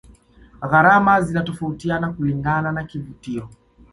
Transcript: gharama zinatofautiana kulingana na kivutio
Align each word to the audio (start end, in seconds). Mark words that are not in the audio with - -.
gharama 0.71 1.21
zinatofautiana 1.21 2.13
kulingana 2.13 2.71
na 2.71 2.83
kivutio 2.83 3.49